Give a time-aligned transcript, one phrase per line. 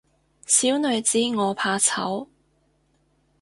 [0.47, 2.27] 小女子我怕醜